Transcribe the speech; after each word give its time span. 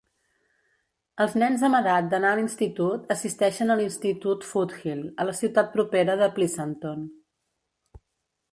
Els 1.25 1.33
nens 1.41 1.65
amb 1.67 1.77
edat 1.79 2.07
d'anar 2.13 2.31
a 2.37 2.39
l'institut 2.39 3.13
assisteixen 3.17 3.73
a 3.73 3.77
l'Institut 3.81 4.47
Foothill, 4.53 5.05
a 5.25 5.29
la 5.31 5.37
ciutat 5.43 5.73
propera 5.77 6.19
de 6.23 6.31
Pleasanton. 6.39 7.05